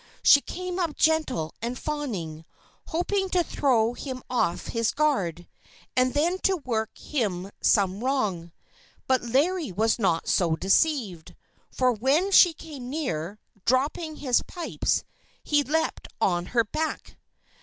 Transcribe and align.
She 0.23 0.41
came 0.41 0.79
up 0.79 0.95
gentle 0.95 1.53
and 1.61 1.77
fawning, 1.77 2.43
hoping 2.87 3.29
to 3.29 3.43
throw 3.43 3.93
him 3.93 4.23
off 4.31 4.65
his 4.69 4.89
guard, 4.89 5.47
and 5.95 6.15
then 6.15 6.39
to 6.39 6.57
work 6.57 6.97
him 6.97 7.51
some 7.61 8.03
wrong. 8.03 8.51
But 9.05 9.21
Larry 9.21 9.71
was 9.71 9.99
not 9.99 10.27
so 10.27 10.55
deceived, 10.55 11.35
for 11.69 11.91
when 11.91 12.31
she 12.31 12.51
came 12.51 12.89
near, 12.89 13.37
dropping 13.63 14.15
his 14.15 14.41
pipes, 14.41 15.03
he 15.43 15.61
leaped 15.61 16.07
on 16.19 16.47
her 16.47 16.63
back. 16.63 17.15